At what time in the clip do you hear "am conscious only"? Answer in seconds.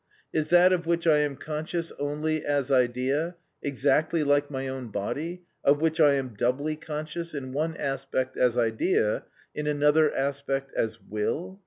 1.19-2.43